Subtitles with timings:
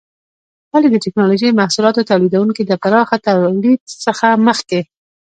[0.71, 4.81] ولې د ټېکنالوجۍ محصولاتو تولیدونکي د پراخه تولید څخه مخکې؟